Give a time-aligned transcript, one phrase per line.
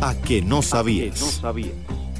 [0.00, 1.40] A que no sabías.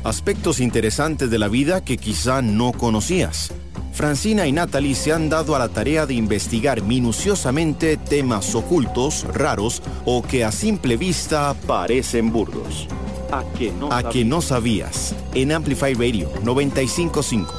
[0.05, 3.53] Aspectos interesantes de la vida que quizá no conocías.
[3.93, 9.83] Francina y Natalie se han dado a la tarea de investigar minuciosamente temas ocultos, raros
[10.05, 12.89] o que a simple vista parecen burdos.
[13.33, 15.15] A que no, a que no sabías.
[15.35, 17.53] En Amplify Radio 955.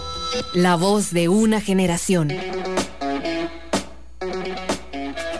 [0.54, 2.30] La voz de una generación.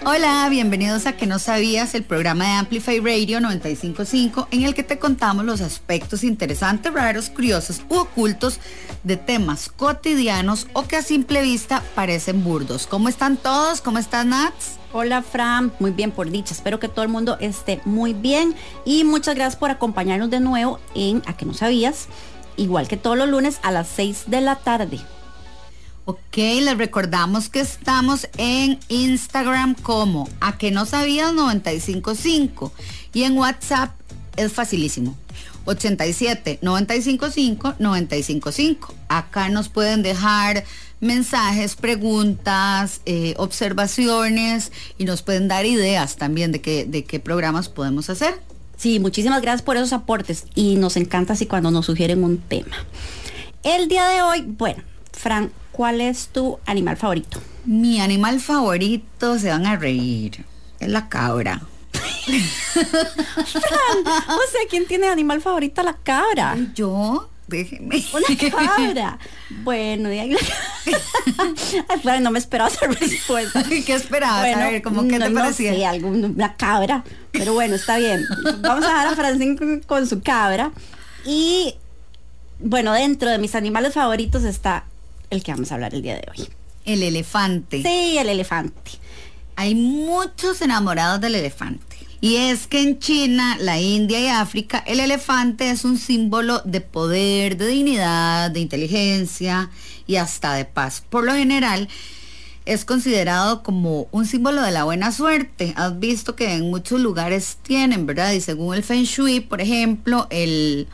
[0.10, 4.82] Hola, bienvenidos a Que no sabías, el programa de Amplify Radio 955, en el que
[4.82, 8.62] te contamos los aspectos interesantes, raros, curiosos u ocultos
[9.04, 12.88] de temas cotidianos o que a simple vista parecen burdos.
[12.88, 13.82] ¿Cómo están todos?
[13.82, 14.78] ¿Cómo estás, Nats?
[14.94, 16.54] Hola Fran, muy bien por dicha.
[16.54, 20.80] Espero que todo el mundo esté muy bien y muchas gracias por acompañarnos de nuevo
[20.96, 22.08] en A que no sabías,
[22.56, 25.02] igual que todos los lunes a las 6 de la tarde.
[26.10, 32.72] Ok, les recordamos que estamos en Instagram como a que no sabías 955
[33.12, 33.92] y en WhatsApp
[34.38, 35.18] es facilísimo.
[35.66, 38.96] 87 955 955.
[39.10, 40.64] Acá nos pueden dejar
[41.02, 47.68] mensajes, preguntas, eh, observaciones y nos pueden dar ideas también de qué, de qué programas
[47.68, 48.40] podemos hacer.
[48.78, 52.78] Sí, muchísimas gracias por esos aportes y nos encanta así cuando nos sugieren un tema.
[53.62, 54.82] El día de hoy, bueno,
[55.12, 57.40] Fran, ¿cuál es tu animal favorito?
[57.64, 60.44] Mi animal favorito, se van a reír,
[60.80, 61.62] es la cabra.
[61.94, 62.78] Fran,
[64.04, 65.84] o sea, ¿quién tiene animal favorito?
[65.84, 66.58] La cabra.
[66.74, 68.04] Yo, déjeme.
[68.12, 69.20] Una cabra.
[69.64, 70.36] bueno, de
[72.02, 73.64] Fran, no me esperaba esa respuesta.
[73.86, 74.56] ¿Qué esperabas?
[74.56, 75.74] a ver, ¿cómo que te parecía?
[75.74, 77.04] No sé, alguna cabra.
[77.32, 78.26] Pero bueno, está bien.
[78.62, 80.72] Vamos a dejar a Francine con, con su cabra.
[81.24, 81.76] Y
[82.60, 84.86] bueno, dentro de mis animales favoritos está
[85.30, 86.48] el que vamos a hablar el día de hoy.
[86.86, 87.82] El elefante.
[87.82, 88.92] Sí, el elefante.
[89.56, 91.98] Hay muchos enamorados del elefante.
[92.20, 96.82] Y es que en China, la India y África, el elefante es un símbolo de
[96.82, 99.70] poder, de dignidad, de inteligencia
[100.08, 101.04] y hasta de paz.
[101.08, 101.88] Por lo general,
[102.66, 105.74] es considerado como un símbolo de la buena suerte.
[105.76, 108.32] Has visto que en muchos lugares tienen, ¿verdad?
[108.32, 110.88] Y según el Feng Shui, por ejemplo, el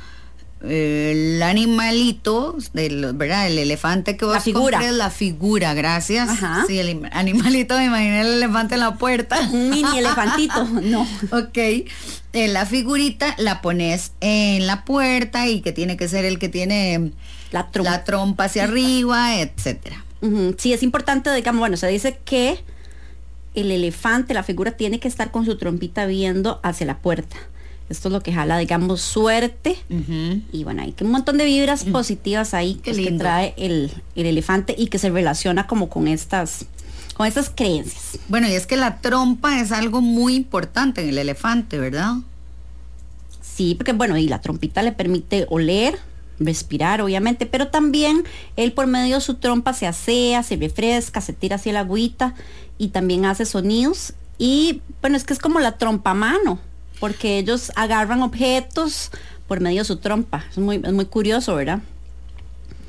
[0.63, 3.47] el animalito, del, ¿verdad?
[3.47, 4.77] El elefante que vos la figura.
[4.77, 6.29] compres, la figura, gracias.
[6.29, 6.63] Ajá.
[6.67, 9.39] Sí, el animalito, me imaginé el elefante en la puerta.
[9.51, 11.01] Un mini elefantito, no.
[11.31, 11.57] Ok.
[11.57, 16.49] Eh, la figurita la pones en la puerta y que tiene que ser el que
[16.49, 17.11] tiene
[17.51, 17.91] La trompa.
[17.91, 20.03] la trompa hacia arriba, etcétera.
[20.21, 22.63] Ujú, Sí, es importante, digamos, bueno, se dice que
[23.53, 27.35] el elefante, la figura, tiene que estar con su trompita viendo hacia la puerta.
[27.89, 29.77] Esto es lo que jala, digamos, suerte.
[30.51, 32.81] Y bueno, hay que un montón de vibras positivas ahí Mm.
[32.83, 36.65] Pues, que trae el, el elefante y que se relaciona como con estas,
[37.15, 38.19] con estas creencias.
[38.27, 42.15] Bueno, y es que la trompa es algo muy importante en el elefante, ¿verdad?
[43.41, 45.99] Sí, porque bueno, y la trompita le permite oler,
[46.39, 48.23] respirar, obviamente, pero también
[48.55, 52.33] él por medio de su trompa se asea, se refresca, se tira hacia el agüita
[52.77, 54.13] y también hace sonidos.
[54.39, 56.59] Y bueno, es que es como la trompa a mano,
[57.03, 59.11] porque ellos agarran objetos
[59.49, 60.45] por medio de su trompa.
[60.49, 61.81] Es muy, es muy curioso, ¿verdad?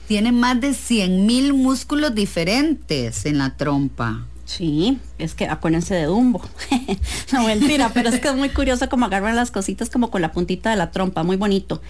[0.06, 4.24] Tiene más de 100 mil músculos diferentes en la trompa.
[4.44, 6.40] Sí, es que acuérdense de Dumbo.
[7.32, 10.30] no mentira, pero es que es muy curioso como agarran las cositas como con la
[10.30, 11.82] puntita de la trompa, muy bonito.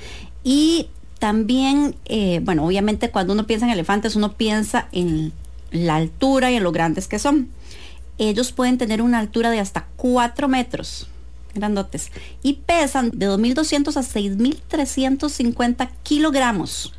[0.43, 5.35] Y también, eh, bueno, obviamente cuando uno piensa en elefantes, uno piensa en
[5.73, 7.51] la altura y en lo grandes que son.
[8.17, 11.07] Ellos pueden tener una altura de hasta 4 metros,
[11.55, 12.11] grandotes,
[12.43, 16.93] y pesan de 2.200 a 6.350 kilogramos.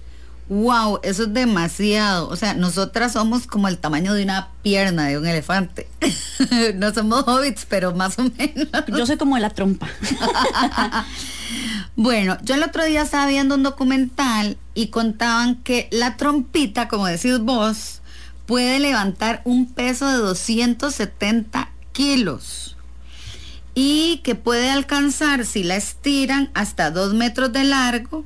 [0.48, 2.30] Wow, eso es demasiado.
[2.30, 5.88] O sea, nosotras somos como el tamaño de una pierna de un elefante.
[6.76, 8.68] no somos hobbits, pero más o menos.
[8.96, 9.88] Yo soy como de la trompa.
[11.98, 17.06] Bueno, yo el otro día estaba viendo un documental y contaban que la trompita, como
[17.06, 18.02] decís vos,
[18.46, 22.75] puede levantar un peso de 270 kilos
[23.76, 28.24] y que puede alcanzar, si la estiran, hasta dos metros de largo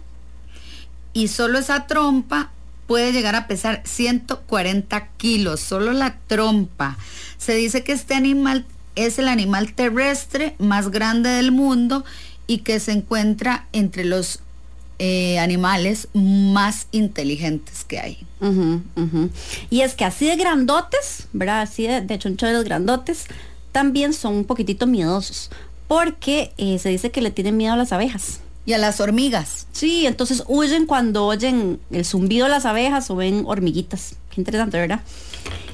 [1.11, 2.51] y solo esa trompa
[2.87, 6.97] puede llegar a pesar 140 kilos, solo la trompa.
[7.37, 8.65] Se dice que este animal
[8.95, 12.05] es el animal terrestre más grande del mundo
[12.47, 14.39] y que se encuentra entre los
[14.97, 18.17] eh, animales más inteligentes que hay.
[19.69, 21.61] Y es que así de grandotes, ¿verdad?
[21.61, 23.25] Así de, de chonchones grandotes,
[23.71, 25.49] también son un poquitito miedosos.
[25.87, 28.41] Porque eh, se dice que le tienen miedo a las abejas.
[28.65, 29.65] Y a las hormigas.
[29.71, 34.15] Sí, entonces huyen cuando oyen el zumbido de las abejas o ven hormiguitas.
[34.29, 34.99] Qué interesante, ¿verdad?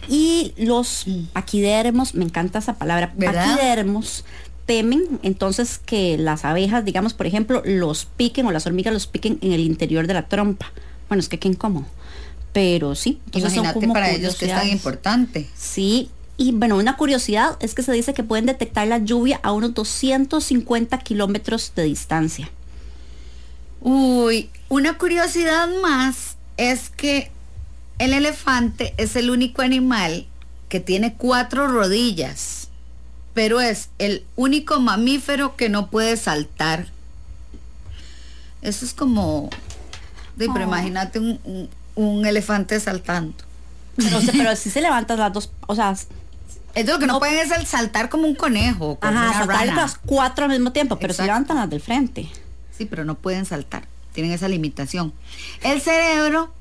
[0.07, 3.47] Y los paquidermos, me encanta esa palabra, ¿Verdad?
[3.47, 4.24] paquidermos,
[4.65, 9.38] temen entonces que las abejas, digamos, por ejemplo, los piquen o las hormigas los piquen
[9.41, 10.71] en el interior de la trompa.
[11.09, 11.86] Bueno, es que qué incómodo.
[12.53, 15.50] Pero sí, entonces Imagínate para ellos que es tan importante.
[15.57, 19.52] Sí, y bueno, una curiosidad es que se dice que pueden detectar la lluvia a
[19.52, 22.50] unos 250 kilómetros de distancia.
[23.80, 27.32] Uy, una curiosidad más es que
[28.00, 30.28] el elefante es el único animal
[30.68, 32.68] que tiene cuatro rodillas,
[33.34, 36.88] pero es el único mamífero que no puede saltar.
[38.62, 39.50] Eso es como,
[40.38, 40.62] pero oh.
[40.62, 41.20] imagínate
[41.96, 43.36] un, elefante saltando.
[43.96, 44.20] Pero
[44.56, 45.96] si se levantan las dos, o sea,
[46.75, 49.00] es lo que no, pueden es saltar como un conejo.
[49.00, 52.30] Como Ajá, saltar las cuatro al mismo tiempo, pero se levantan las del frente.
[52.77, 53.88] Sí, pero no pueden saltar.
[54.12, 55.13] Tienen esa limitación.
[55.63, 56.54] El cerebro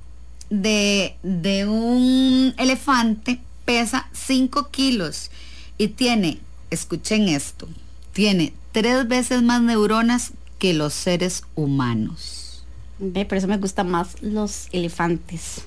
[0.50, 5.30] de, de un elefante pesa 5 kilos
[5.78, 6.38] y tiene,
[6.70, 7.68] escuchen esto,
[8.12, 12.64] tiene tres veces más neuronas que los seres humanos.
[13.00, 15.62] Ve, por eso me gustan más los elefantes.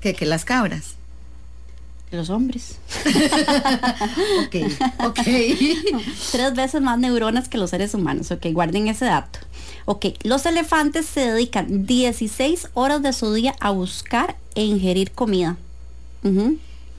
[0.00, 0.98] Que, que las cabras
[2.16, 2.78] los hombres.
[4.46, 4.56] ok,
[5.04, 5.20] ok.
[6.32, 8.30] Tres veces más neuronas que los seres humanos.
[8.30, 9.38] Ok, guarden ese dato.
[9.84, 15.56] Ok, los elefantes se dedican 16 horas de su día a buscar e ingerir comida.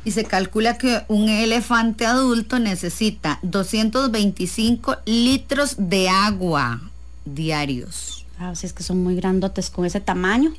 [0.06, 6.82] Y se calcula que un elefante adulto necesita 225 litros de agua
[7.26, 8.26] diarios.
[8.40, 10.54] Ah, si es que son muy grandotes con ese tamaño.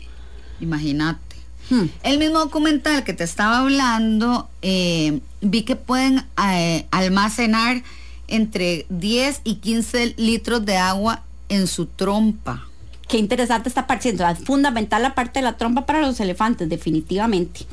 [0.61, 1.30] Imagínate.
[1.71, 1.87] Hmm.
[2.03, 7.83] El mismo documental que te estaba hablando, eh, vi que pueden eh, almacenar
[8.27, 12.67] entre 10 y 15 litros de agua en su trompa.
[13.09, 17.67] Qué interesante esta parte, es fundamental la parte de la trompa para los elefantes, definitivamente.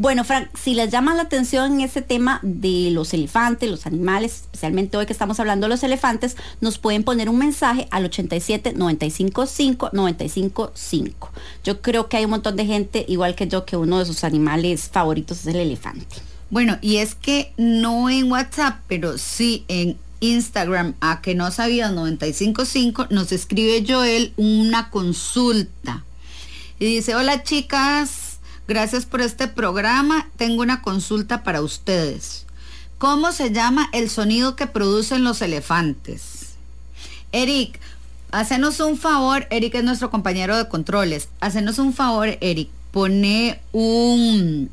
[0.00, 4.96] Bueno, Frank, si les llama la atención ese tema de los elefantes, los animales, especialmente
[4.96, 9.44] hoy que estamos hablando de los elefantes, nos pueden poner un mensaje al 87 95
[9.44, 11.32] 5 95 5.
[11.64, 14.24] Yo creo que hay un montón de gente, igual que yo, que uno de sus
[14.24, 16.16] animales favoritos es el elefante.
[16.48, 21.90] Bueno, y es que no en WhatsApp, pero sí en Instagram, a que no sabía
[21.90, 26.04] 955, nos escribe Joel una consulta.
[26.78, 28.29] Y dice, hola chicas,
[28.70, 30.28] Gracias por este programa.
[30.36, 32.46] Tengo una consulta para ustedes.
[32.98, 36.50] ¿Cómo se llama el sonido que producen los elefantes?
[37.32, 37.80] Eric,
[38.30, 39.48] hacenos un favor.
[39.50, 41.30] Eric es nuestro compañero de controles.
[41.40, 42.68] Hacenos un favor, Eric.
[42.92, 44.70] Pone un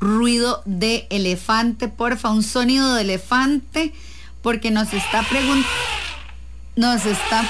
[0.00, 3.92] ruido de elefante, porfa, un sonido de elefante,
[4.40, 5.68] porque nos está preguntando,
[6.76, 7.46] nos está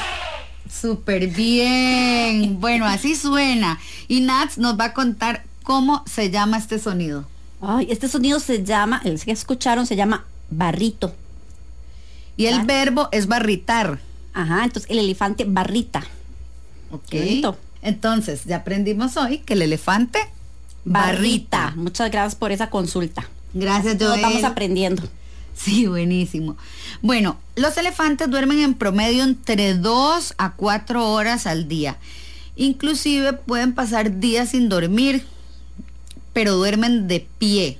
[0.69, 2.58] súper bien.
[2.58, 3.78] Bueno, así suena.
[4.08, 7.26] Y Nats nos va a contar ¿Cómo se llama este sonido?
[7.60, 11.14] Ay, este sonido se llama, el que escucharon se llama barrito.
[12.38, 14.00] Y el verbo es barritar.
[14.32, 16.06] Ajá, entonces el elefante barrita.
[16.90, 17.14] Ok.
[17.82, 20.20] Entonces, ya aprendimos hoy que el elefante
[20.86, 21.74] barrita.
[21.76, 23.28] Muchas gracias por esa consulta.
[23.52, 24.14] Gracias, Joel.
[24.14, 25.02] Estamos aprendiendo.
[25.54, 26.56] Sí, buenísimo.
[27.02, 31.98] Bueno, los elefantes duermen en promedio entre 2 a 4 horas al día.
[32.56, 35.26] Inclusive pueden pasar días sin dormir
[36.38, 37.79] pero duermen de pie,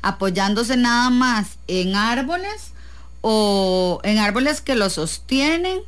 [0.00, 2.72] apoyándose nada más en árboles
[3.20, 5.80] o en árboles que los sostienen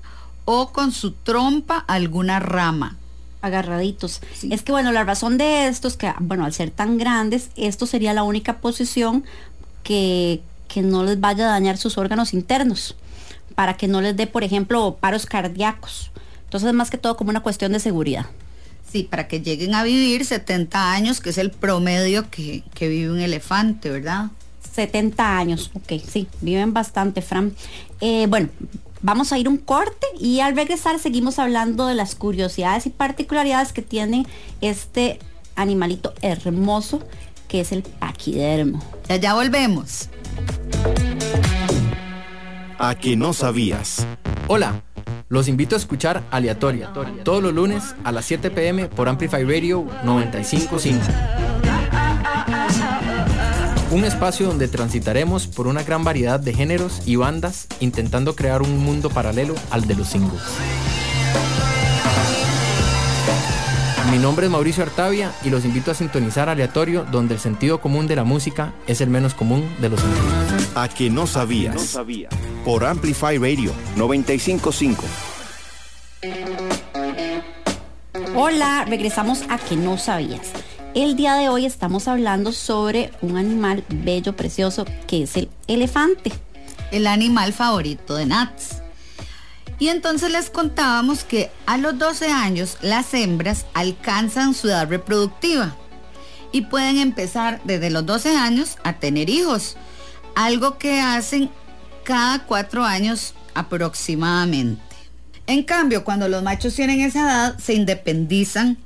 [0.45, 2.99] o con su trompa alguna rama
[3.41, 4.21] agarraditos.
[4.51, 7.87] Es que bueno, la razón de esto es que, bueno, al ser tan grandes, esto
[7.87, 9.25] sería la única posición
[9.83, 12.97] que, que no les vaya a dañar sus órganos internos,
[13.55, 16.11] para que no les dé, por ejemplo, paros cardíacos.
[16.45, 18.27] Entonces, más que todo como una cuestión de seguridad.
[18.91, 23.21] Sí, para que lleguen a vivir 70 años, que es el promedio que, vive un
[23.21, 24.31] elefante, ¿verdad?
[24.75, 27.55] 70 años, ok, sí, viven bastante, Fran.
[28.01, 28.49] Eh, bueno,
[29.03, 33.73] vamos a ir un corte y al regresar seguimos hablando de las curiosidades y particularidades
[33.73, 34.27] que tiene
[34.61, 35.19] este
[35.55, 37.01] animalito hermoso
[37.47, 38.81] que es el paquidermo.
[39.09, 40.09] Ya, ya volvemos.
[42.79, 44.07] A que no sabías.
[44.47, 44.83] Hola.
[45.31, 49.87] Los invito a escuchar Aleatoria, todos los lunes a las 7 pm por Amplify Radio
[50.03, 51.01] 955.
[53.93, 58.77] Un espacio donde transitaremos por una gran variedad de géneros y bandas intentando crear un
[58.79, 60.43] mundo paralelo al de los singles.
[64.11, 68.09] Mi nombre es Mauricio Artavia y los invito a sintonizar aleatorio donde el sentido común
[68.09, 70.69] de la música es el menos común de los sentidos.
[70.75, 71.77] A que no sabías.
[71.77, 72.29] No sabía.
[72.65, 75.05] Por Amplify Radio 955.
[78.35, 80.51] Hola, regresamos a que no sabías.
[80.95, 86.33] El día de hoy estamos hablando sobre un animal bello, precioso, que es el elefante.
[86.91, 88.80] el animal favorito de Nats.
[89.81, 95.75] Y entonces les contábamos que a los 12 años las hembras alcanzan su edad reproductiva
[96.53, 99.77] y pueden empezar desde los 12 años a tener hijos,
[100.37, 101.51] algo que hacen
[102.05, 104.83] cada cuatro años aproximadamente.
[105.47, 108.77] En cambio, cuando los machos tienen esa edad, se independizan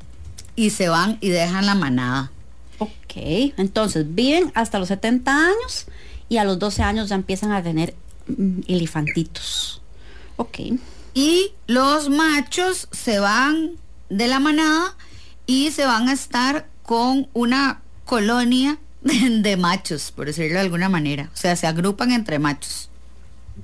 [0.55, 2.31] y se van y dejan la manada.
[2.79, 3.17] Ok,
[3.57, 5.87] entonces viven hasta los 70 años
[6.29, 7.95] y a los 12 años ya empiezan a tener
[8.29, 9.81] mm, elefantitos.
[10.37, 10.59] Ok.
[11.14, 13.73] Y los machos se van
[14.09, 14.97] de la manada
[15.47, 21.31] y se van a estar con una colonia de machos, por decirlo de alguna manera.
[21.33, 22.91] O sea, se agrupan entre machos.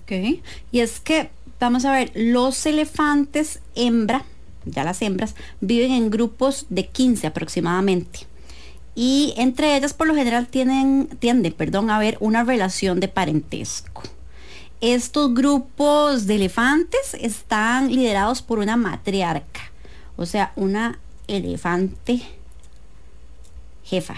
[0.03, 0.41] Ok.
[0.71, 4.25] Y es que, vamos a ver, los elefantes hembra,
[4.65, 8.21] ya las hembras, viven en grupos de 15 aproximadamente.
[8.95, 14.03] Y entre ellas, por lo general, tienen, tienden perdón, a haber una relación de parentesco.
[14.81, 19.61] Estos grupos de elefantes están liderados por una matriarca,
[20.17, 22.23] o sea, una elefante
[23.85, 24.15] jefa.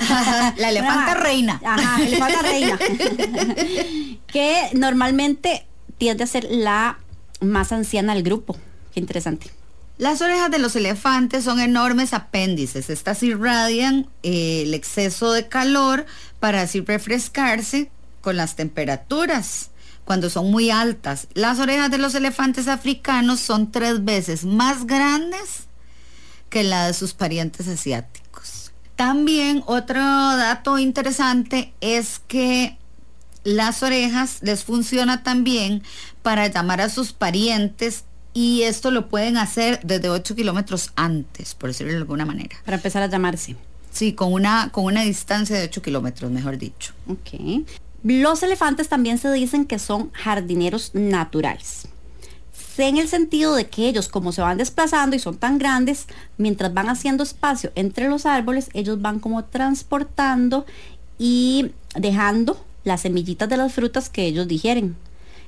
[0.56, 1.60] la elefanta reina.
[1.64, 2.78] Ajá, elefanta reina.
[4.26, 5.66] que normalmente
[5.98, 6.98] tiende a ser la
[7.40, 8.56] más anciana del grupo.
[8.92, 9.50] Qué interesante.
[9.98, 12.88] Las orejas de los elefantes son enormes apéndices.
[12.88, 16.06] Estas irradian eh, el exceso de calor
[16.40, 17.90] para así refrescarse
[18.22, 19.69] con las temperaturas
[20.10, 21.28] cuando son muy altas.
[21.34, 25.68] Las orejas de los elefantes africanos son tres veces más grandes
[26.48, 28.72] que la de sus parientes asiáticos.
[28.96, 32.76] También otro dato interesante es que
[33.44, 35.84] las orejas les funciona también
[36.22, 38.02] para llamar a sus parientes
[38.34, 42.56] y esto lo pueden hacer desde 8 kilómetros antes, por decirlo de alguna manera.
[42.64, 43.54] Para empezar a llamarse.
[43.92, 46.94] Sí, con una, con una distancia de 8 kilómetros, mejor dicho.
[47.06, 47.64] Ok.
[48.02, 51.86] Los elefantes también se dicen que son jardineros naturales.
[52.78, 56.06] En el sentido de que ellos, como se van desplazando y son tan grandes,
[56.38, 60.64] mientras van haciendo espacio entre los árboles, ellos van como transportando
[61.18, 64.96] y dejando las semillitas de las frutas que ellos digieren.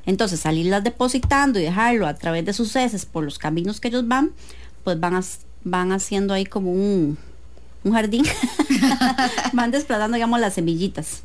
[0.04, 4.06] Entonces, salirlas depositando y dejarlo a través de sus heces por los caminos que ellos
[4.06, 4.32] van,
[4.84, 5.18] pues van,
[5.64, 7.16] van haciendo ahí como un,
[7.84, 8.24] un jardín.
[9.54, 11.22] van desplazando, digamos, las semillitas.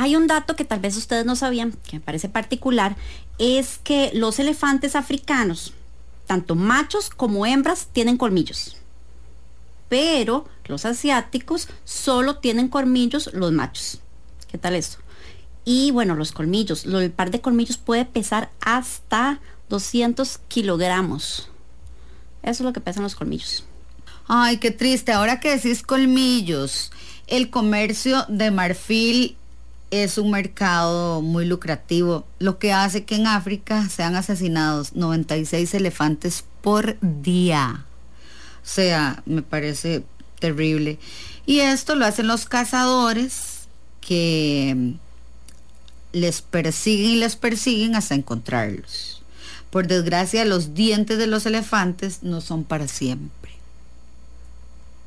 [0.00, 2.94] Hay un dato que tal vez ustedes no sabían, que me parece particular,
[3.38, 5.72] es que los elefantes africanos,
[6.28, 8.76] tanto machos como hembras, tienen colmillos.
[9.88, 13.98] Pero los asiáticos solo tienen colmillos los machos.
[14.48, 14.98] ¿Qué tal eso?
[15.64, 16.84] Y bueno, los colmillos.
[16.86, 21.50] El par de colmillos puede pesar hasta 200 kilogramos.
[22.44, 23.64] Eso es lo que pesan los colmillos.
[24.28, 25.10] Ay, qué triste.
[25.10, 26.92] Ahora que decís colmillos,
[27.26, 29.36] el comercio de marfil
[29.90, 36.44] es un mercado muy lucrativo, lo que hace que en África sean asesinados 96 elefantes
[36.60, 37.84] por día.
[38.62, 40.04] O sea, me parece
[40.38, 40.98] terrible.
[41.46, 43.68] Y esto lo hacen los cazadores
[44.00, 44.94] que
[46.12, 49.22] les persiguen y les persiguen hasta encontrarlos.
[49.70, 53.52] Por desgracia, los dientes de los elefantes no son para siempre.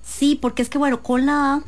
[0.05, 1.63] Sí, porque es que bueno, con la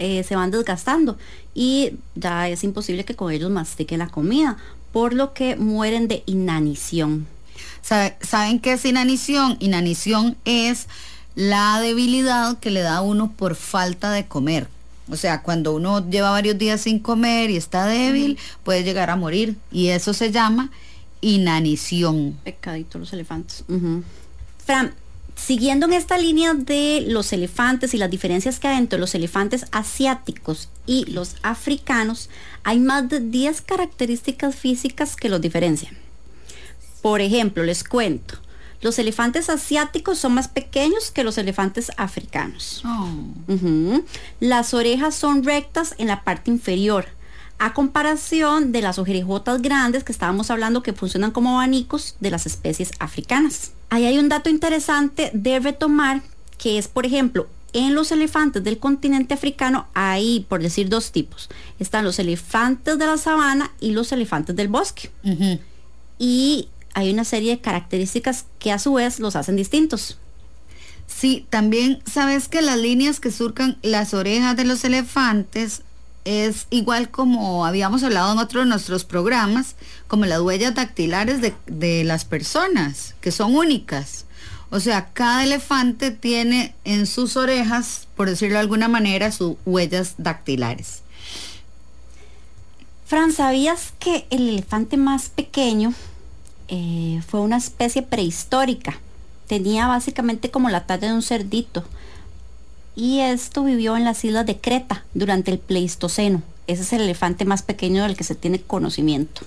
[0.00, 1.18] eh, se van desgastando
[1.54, 4.56] y ya es imposible que con ellos mastiquen la comida,
[4.92, 7.26] por lo que mueren de inanición.
[7.82, 9.56] ¿Saben qué es inanición?
[9.60, 10.86] Inanición es
[11.34, 14.68] la debilidad que le da a uno por falta de comer.
[15.10, 19.16] O sea, cuando uno lleva varios días sin comer y está débil, puede llegar a
[19.16, 19.56] morir.
[19.70, 20.70] Y eso se llama
[21.20, 22.38] inanición.
[22.44, 23.64] Pecadito los elefantes.
[24.64, 24.94] Fran,
[25.40, 29.66] siguiendo en esta línea de los elefantes y las diferencias que hay entre los elefantes
[29.72, 32.28] asiáticos y los africanos,
[32.62, 35.96] hay más de 10 características físicas que los diferencian.
[37.02, 38.38] Por ejemplo, les cuento,
[38.82, 42.82] los elefantes asiáticos son más pequeños que los elefantes africanos.
[42.84, 44.02] Oh.
[44.40, 47.06] Las orejas son rectas en la parte inferior,
[47.60, 52.46] a comparación de las ojerejotas grandes que estábamos hablando que funcionan como abanicos de las
[52.46, 53.72] especies africanas.
[53.90, 56.22] Ahí hay un dato interesante de retomar,
[56.56, 61.50] que es, por ejemplo, en los elefantes del continente africano hay, por decir, dos tipos.
[61.78, 65.10] Están los elefantes de la sabana y los elefantes del bosque.
[66.18, 70.18] Y hay una serie de características que a su vez los hacen distintos.
[71.06, 75.82] Sí, también sabes que las líneas que surcan las orejas de los elefantes
[76.24, 79.76] es igual como habíamos hablado en otro de nuestros programas,
[80.08, 84.26] como las huellas dactilares de, de las personas, que son únicas.
[84.70, 90.14] O sea, cada elefante tiene en sus orejas, por decirlo de alguna manera, sus huellas
[90.18, 91.02] dactilares.
[93.04, 95.92] Fran, ¿sabías que el elefante más pequeño
[96.68, 99.00] eh, fue una especie prehistórica?
[99.48, 101.84] Tenía básicamente como la talla de un cerdito.
[102.96, 106.42] Y esto vivió en las islas de Creta durante el Pleistoceno.
[106.66, 109.42] Ese es el elefante más pequeño del que se tiene conocimiento.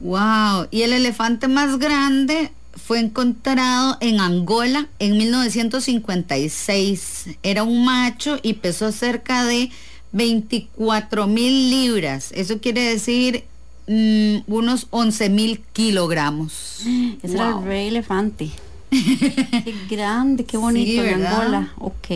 [0.00, 7.36] Wow, y el elefante más grande fue encontrado en Angola en 1956.
[7.42, 9.70] Era un macho y pesó cerca de
[10.12, 12.32] 24 mil libras.
[12.32, 13.44] Eso quiere decir
[13.86, 16.80] mm, unos 11 mil kilogramos.
[17.22, 18.50] Ese era el rey elefante.
[18.90, 21.72] qué grande, qué bonito en Angola.
[21.78, 22.08] Ok.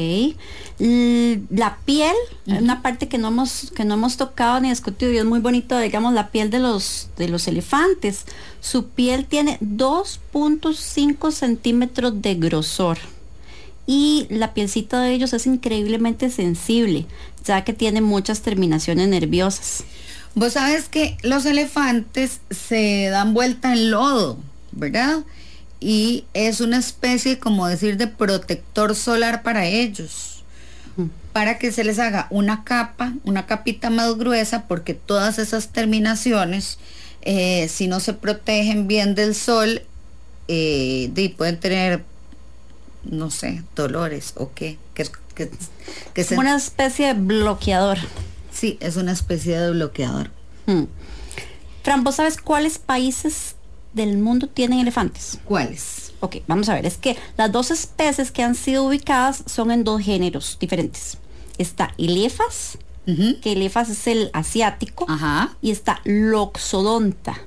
[0.78, 2.14] La piel,
[2.47, 5.78] una parte que no hemos, que no hemos tocado ni discutido, y es muy bonito,
[5.78, 8.25] digamos, la piel de los, de los elefantes.
[8.61, 12.99] Su piel tiene 2.5 centímetros de grosor.
[13.87, 17.06] Y la pielcita de ellos es increíblemente sensible,
[17.45, 19.85] ya que tiene muchas terminaciones nerviosas.
[20.35, 24.38] Vos sabes que los elefantes se dan vuelta en lodo,
[24.73, 25.25] ¿verdad?
[25.80, 30.36] y es una especie, como decir, de protector solar para ellos,
[31.33, 36.79] para que se les haga una capa, una capita más gruesa, porque todas esas terminaciones,
[37.23, 39.83] eh, si no se protegen bien del sol,
[40.49, 42.03] eh, pueden tener,
[43.05, 44.79] no sé, dolores o qué.
[44.95, 45.07] Que,
[46.15, 47.99] que, Una especie de bloqueador.
[48.50, 50.31] Sí, es una especie de bloqueador.
[50.67, 50.85] Hmm.
[51.83, 53.57] Fran, ¿vos sabes cuáles países
[53.93, 55.38] del mundo tienen elefantes?
[55.45, 56.05] ¿Cuáles?
[56.26, 59.85] Ok, vamos a ver, es que las dos especies que han sido ubicadas son en
[59.85, 61.18] dos géneros diferentes.
[61.56, 65.06] Está Elefas, que Elefas es el asiático,
[65.62, 67.38] y está Loxodonta,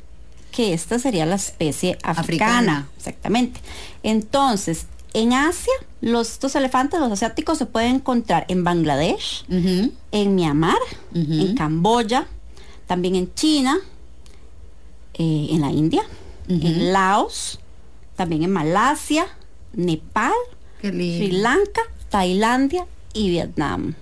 [0.53, 2.87] que esta sería la especie africana.
[2.95, 3.59] Exactamente.
[4.01, 10.79] Entonces, en Asia, los, estos elefantes, los asiáticos, se pueden encontrar en Bangladesh, en Myanmar,
[11.13, 12.27] en Camboya,
[12.87, 13.77] también en China,
[15.15, 16.03] eh, en la India,
[16.47, 17.58] en Laos,
[18.19, 19.27] también en Malasia,
[19.71, 20.33] Nepal,
[20.81, 23.95] Sri Lanka, Tailandia y Vietnam.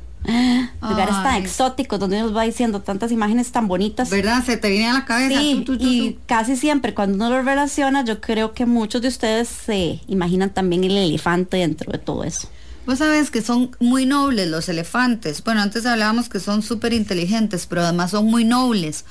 [0.82, 4.10] Lugares tan exóticos donde nos va diciendo tantas imágenes tan bonitas.
[4.10, 4.44] ¿Verdad?
[4.44, 5.40] Se te viene a la cabeza.
[5.40, 10.02] Sí, y casi siempre cuando uno lo relaciona, yo creo que muchos de ustedes se
[10.08, 12.50] imaginan también el elefante dentro de todo eso.
[12.88, 15.44] Vos sabes que son muy nobles los elefantes.
[15.44, 19.06] Bueno, antes hablábamos que son súper inteligentes, pero además son muy nobles.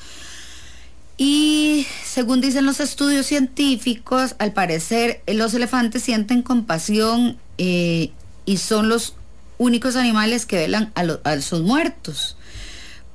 [1.18, 8.10] Y según dicen los estudios científicos, al parecer los elefantes sienten compasión eh,
[8.44, 9.14] y son los
[9.58, 12.36] únicos animales que velan a, sus muertos.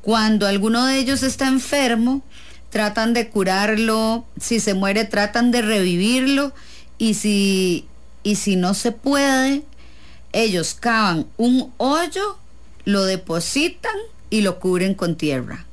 [0.02, 2.24] Cuando alguno de ellos está enfermo,
[2.72, 6.54] tratan de curarlo, si se muere tratan de revivirlo
[6.98, 7.86] y si,
[8.24, 9.62] y si no se puede,
[10.34, 12.40] ellos cavan un hoyo,
[12.86, 13.96] lo depositan
[14.32, 15.66] y lo cubren con tierra.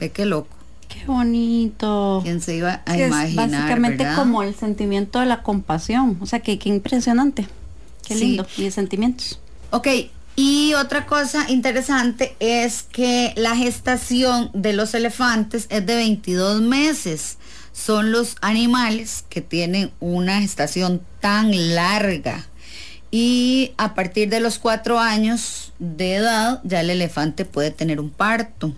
[0.00, 0.53] Ve qué loco.
[0.94, 2.20] Qué bonito.
[2.22, 3.26] ¿Quién se iba a imaginar?
[3.26, 6.16] Es básicamente como el sentimiento de la compasión.
[6.20, 7.48] O sea, que qué impresionante.
[8.06, 8.46] Qué lindo.
[8.56, 9.40] Y de sentimientos.
[9.70, 9.88] Ok,
[10.36, 17.38] y otra cosa interesante es que la gestación de los elefantes es de 22 meses.
[17.72, 22.46] Son los animales que tienen una gestación tan larga.
[23.10, 28.10] Y a partir de los cuatro años de edad ya el elefante puede tener un
[28.10, 28.74] parto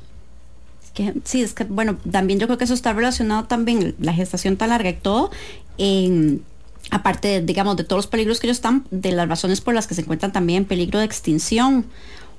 [1.24, 4.70] sí, es que, bueno, también yo creo que eso está relacionado también, la gestación tan
[4.70, 5.30] larga y todo,
[5.78, 6.42] en,
[6.90, 9.94] aparte, digamos, de todos los peligros que ellos están, de las razones por las que
[9.94, 11.86] se encuentran también en peligro de extinción.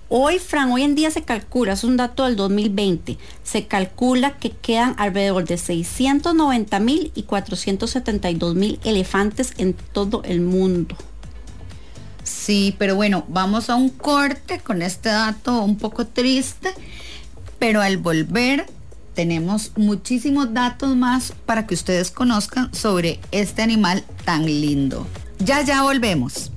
[0.09, 4.51] Hoy, Fran, hoy en día se calcula, es un dato del 2020, se calcula que
[4.51, 10.95] quedan alrededor de 690 mil y 472 mil elefantes en todo el mundo.
[12.23, 16.69] Sí, pero bueno, vamos a un corte con este dato un poco triste
[17.67, 18.65] pero al volver
[19.13, 25.05] tenemos muchísimos datos más para que ustedes conozcan sobre este animal tan lindo.
[25.39, 26.53] Ya, ya volvemos.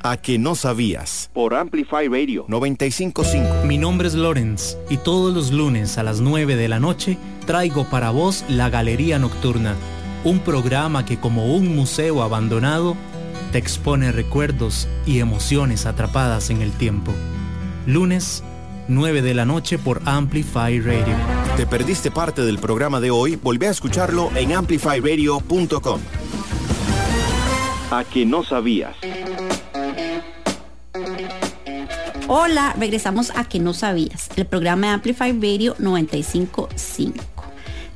[0.00, 1.28] A que no sabías.
[1.32, 3.64] Por Amplify Radio 955.
[3.64, 7.90] Mi nombre es Lorenz y todos los lunes a las 9 de la noche traigo
[7.90, 9.74] para vos La Galería Nocturna,
[10.22, 12.96] un programa que como un museo abandonado
[13.50, 17.12] te expone recuerdos y emociones atrapadas en el tiempo
[17.86, 18.42] lunes
[18.88, 21.14] 9 de la noche por Amplify Radio.
[21.56, 23.36] ¿Te perdiste parte del programa de hoy?
[23.36, 26.00] Volvé a escucharlo en amplifyradio.com.
[27.90, 28.96] A que no sabías.
[32.28, 37.24] Hola, regresamos a que no sabías, el programa de Amplify Radio 955.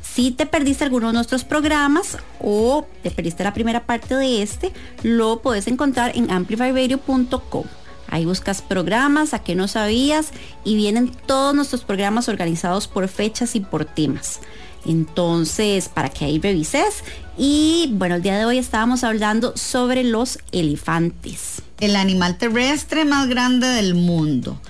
[0.00, 4.72] Si te perdiste alguno de nuestros programas o te perdiste la primera parte de este,
[5.02, 7.64] lo puedes encontrar en amplifyradio.com.
[8.10, 10.30] Ahí buscas programas, a que no sabías,
[10.64, 14.40] y vienen todos nuestros programas organizados por fechas y por temas.
[14.84, 17.04] Entonces, para que ahí revises.
[17.36, 21.62] Y bueno, el día de hoy estábamos hablando sobre los elefantes.
[21.78, 24.60] El animal terrestre más grande del mundo.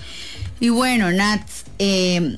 [0.59, 2.35] Y bueno, Nats, eh,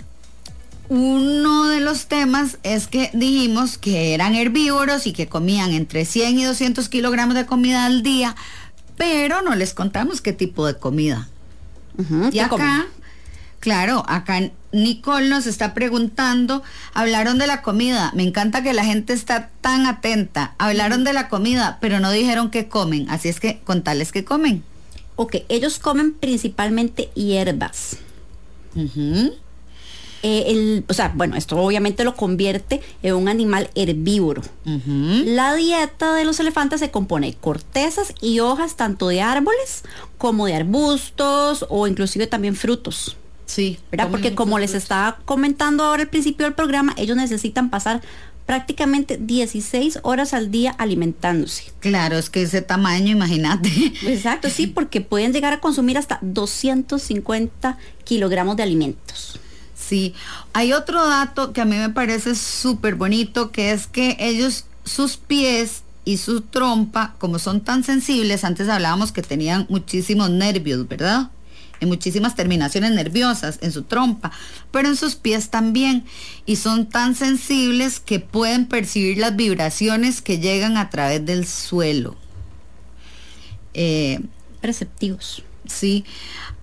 [0.89, 6.39] uno de los temas es que dijimos que eran herbívoros y que comían entre 100
[6.39, 8.35] y 200 kilogramos de comida al día,
[8.97, 11.27] pero no les contamos qué tipo de comida.
[12.31, 12.87] y acá,
[13.59, 19.13] claro, acá Nicole nos está preguntando, hablaron de la comida, me encanta que la gente
[19.13, 23.59] está tan atenta, hablaron de la comida, pero no dijeron qué comen, así es que
[23.63, 24.63] contales qué comen.
[25.15, 27.97] Ok, ellos comen principalmente hierbas.
[30.25, 34.41] Eh, el, o sea, bueno, esto obviamente lo convierte en un animal herbívoro.
[34.63, 39.83] La dieta de los elefantes se compone de cortezas y hojas tanto de árboles
[40.17, 43.17] como de arbustos o inclusive también frutos.
[43.45, 43.79] Sí.
[43.91, 44.09] ¿verdad?
[44.09, 48.01] Porque como les estaba comentando ahora al principio del programa, ellos necesitan pasar
[48.45, 51.65] prácticamente 16 horas al día alimentándose.
[51.81, 53.69] Claro, es que ese tamaño, imagínate.
[54.05, 59.39] Exacto, sí, porque pueden llegar a consumir hasta 250 kilogramos de alimentos.
[59.93, 60.15] Sí,
[60.53, 65.17] hay otro dato que a mí me parece súper bonito, que es que ellos, sus
[65.17, 71.29] pies y su trompa, como son tan sensibles, antes hablábamos que tenían muchísimos nervios, ¿verdad?
[71.79, 74.31] Y muchísimas terminaciones nerviosas en su trompa,
[74.71, 76.05] pero en sus pies también.
[76.47, 82.15] Y son tan sensibles que pueden percibir las vibraciones que llegan a través del suelo.
[83.75, 84.21] Eh,
[84.59, 85.43] Perceptivos.
[85.67, 86.03] Sí.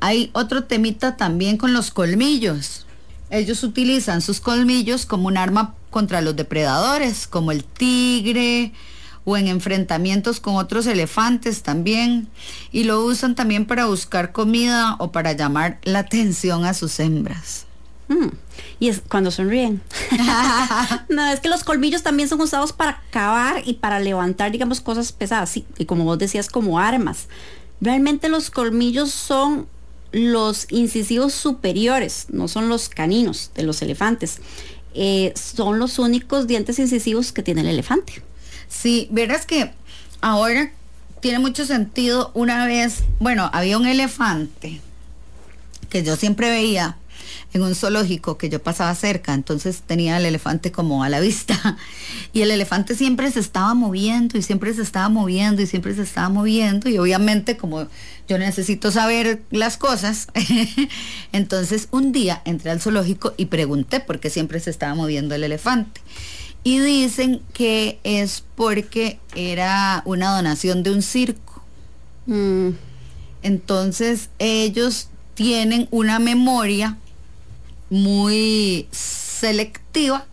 [0.00, 2.86] Hay otro temita también con los colmillos.
[3.30, 8.72] Ellos utilizan sus colmillos como un arma contra los depredadores, como el tigre
[9.24, 12.28] o en enfrentamientos con otros elefantes también.
[12.72, 17.66] Y lo usan también para buscar comida o para llamar la atención a sus hembras.
[18.08, 18.28] Mm,
[18.80, 19.80] y es cuando sonríen.
[21.08, 25.12] no, es que los colmillos también son usados para cavar y para levantar, digamos, cosas
[25.12, 27.28] pesadas, y como vos decías, como armas.
[27.80, 29.68] Realmente los colmillos son
[30.12, 34.38] los incisivos superiores, no son los caninos de los elefantes.
[34.94, 38.22] Eh, son los únicos dientes incisivos que tiene el elefante.
[38.68, 39.72] Sí, verás que
[40.20, 40.72] ahora
[41.20, 42.30] tiene mucho sentido.
[42.34, 44.80] Una vez, bueno, había un elefante
[45.88, 46.96] que yo siempre veía
[47.52, 51.76] en un zoológico que yo pasaba cerca, entonces tenía el elefante como a la vista.
[52.32, 56.02] Y el elefante siempre se estaba moviendo y siempre se estaba moviendo y siempre se
[56.02, 56.88] estaba moviendo.
[56.88, 57.88] Y obviamente como
[58.28, 60.28] yo necesito saber las cosas,
[61.32, 65.42] entonces un día entré al zoológico y pregunté por qué siempre se estaba moviendo el
[65.42, 66.00] elefante.
[66.62, 71.64] Y dicen que es porque era una donación de un circo.
[72.26, 72.70] Mm.
[73.42, 76.98] Entonces ellos tienen una memoria
[77.90, 80.26] muy selectiva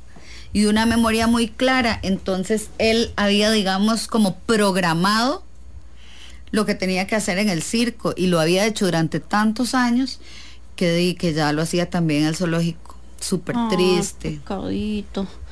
[0.53, 1.99] y una memoria muy clara.
[2.03, 5.43] Entonces él había, digamos, como programado
[6.51, 10.19] lo que tenía que hacer en el circo y lo había hecho durante tantos años
[10.75, 12.95] que, que ya lo hacía también el zoológico.
[13.19, 14.39] Súper triste.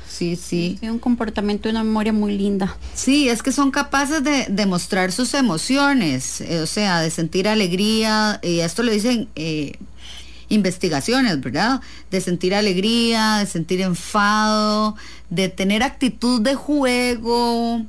[0.07, 0.77] Sí, sí.
[0.79, 2.77] Tiene un comportamiento y una memoria muy linda.
[2.93, 8.39] Sí, es que son capaces de demostrar sus emociones, eh, o sea, de sentir alegría,
[8.41, 9.73] y esto lo dicen eh,
[10.49, 11.81] investigaciones, ¿verdad?
[12.11, 14.95] De sentir alegría, de sentir enfado,
[15.29, 17.83] de tener actitud de juego,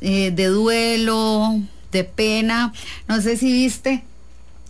[0.00, 1.60] eh, de duelo,
[1.92, 2.72] de pena.
[3.08, 4.04] No sé si viste,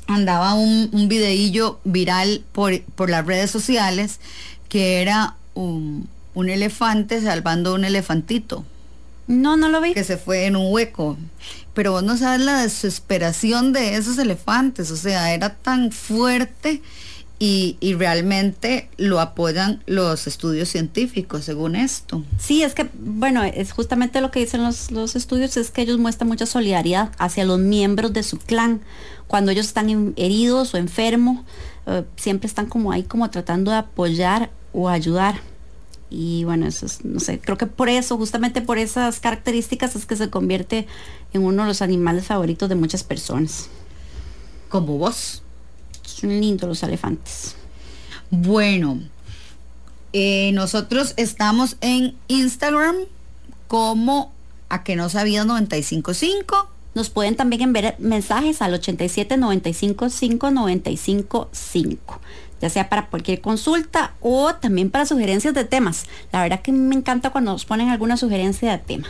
[0.06, 4.20] andaba un, un videillo viral por, por, las redes sociales
[4.68, 8.64] que era un, un elefante salvando un elefantito.
[9.26, 9.94] No, no lo vi.
[9.94, 11.16] Que se fue en un hueco.
[11.72, 14.90] Pero vos no sabes la desesperación de esos elefantes.
[14.90, 16.82] O sea, era tan fuerte
[17.38, 22.22] y, realmente lo apoyan los estudios científicos según esto.
[22.38, 25.98] Sí, es que, bueno, es justamente lo que dicen los, los estudios, es que ellos
[25.98, 28.80] muestran mucha solidaridad hacia los miembros de su clan.
[29.26, 31.44] Cuando ellos están heridos o enfermos,
[31.86, 35.40] eh, siempre están como ahí como tratando de apoyar o ayudar.
[36.10, 40.06] Y bueno, eso es, no sé, creo que por eso, justamente por esas características es
[40.06, 40.86] que se convierte
[41.32, 43.68] en uno de los animales favoritos de muchas personas.
[44.68, 45.43] Como vos.
[46.24, 47.56] Lindos los elefantes.
[48.30, 49.00] Bueno,
[50.12, 52.96] eh, nosotros estamos en Instagram
[53.68, 54.32] como
[54.68, 56.70] a que no sabía 955.
[56.94, 62.20] Nos pueden también enviar mensajes al 87 95 5 95 5
[62.60, 66.06] ya sea para cualquier consulta o también para sugerencias de temas.
[66.32, 69.08] La verdad que me encanta cuando nos ponen alguna sugerencia de tema.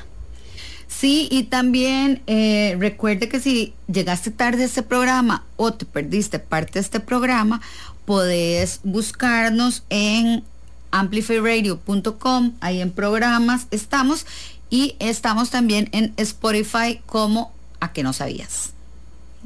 [0.87, 6.38] Sí, y también eh, recuerde que si llegaste tarde a este programa o te perdiste
[6.38, 7.61] parte de este programa,
[8.05, 10.44] podés buscarnos en
[10.90, 14.27] amplifyradio.com, ahí en programas estamos
[14.70, 18.75] y estamos también en Spotify como A que no sabías.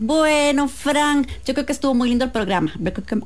[0.00, 2.72] Bueno, Frank, yo creo que estuvo muy lindo el programa.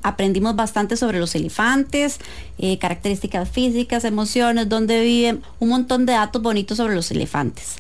[0.02, 2.18] Aprendimos bastante sobre los elefantes,
[2.56, 7.76] eh, características físicas, emociones, dónde viven, un montón de datos bonitos sobre los elefantes.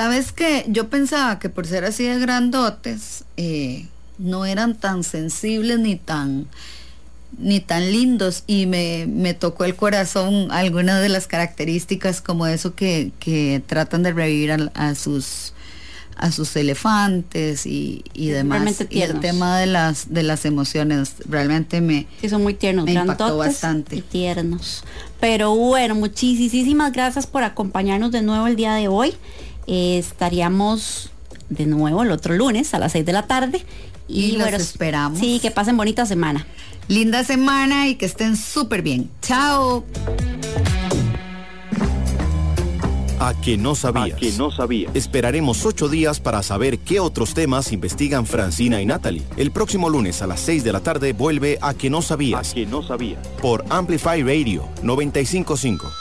[0.00, 3.86] Sabes que yo pensaba que por ser así de grandotes, eh,
[4.16, 6.48] no eran tan sensibles ni tan
[7.36, 12.74] ni tan lindos y me, me tocó el corazón algunas de las características como eso
[12.74, 15.52] que, que tratan de revivir a, a sus
[16.16, 18.82] a sus elefantes y, y demás.
[18.88, 22.94] Y el tema de las de las emociones realmente me sí, son muy tiernos, me
[22.94, 23.96] impactó bastante.
[23.96, 24.82] Y tiernos.
[25.20, 29.14] Pero bueno, muchísimas gracias por acompañarnos de nuevo el día de hoy.
[29.66, 31.10] Eh, estaríamos
[31.48, 33.64] de nuevo el otro lunes a las 6 de la tarde.
[34.08, 35.18] Y, y los esperamos.
[35.18, 36.46] Sí, que pasen bonita semana.
[36.88, 39.10] Linda semana y que estén súper bien.
[39.22, 39.84] Chao.
[43.20, 44.16] A que no sabías.
[44.16, 44.96] A que no sabías.
[44.96, 49.22] Esperaremos ocho días para saber qué otros temas investigan Francina y Natalie.
[49.36, 52.50] El próximo lunes a las 6 de la tarde vuelve A que no sabías.
[52.50, 53.24] A que no sabías.
[53.42, 56.00] Por Amplify Radio 955.